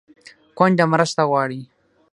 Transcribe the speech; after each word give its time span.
کونډه 0.57 0.85
مرسته 0.91 1.21
غواړي 1.29 1.61